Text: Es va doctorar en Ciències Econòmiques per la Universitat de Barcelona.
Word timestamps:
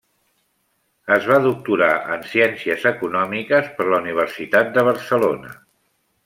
Es 1.15 1.27
va 1.31 1.35
doctorar 1.43 1.89
en 2.15 2.25
Ciències 2.31 2.87
Econòmiques 2.93 3.69
per 3.77 3.87
la 3.93 4.01
Universitat 4.07 4.73
de 4.79 4.87
Barcelona. 4.93 5.55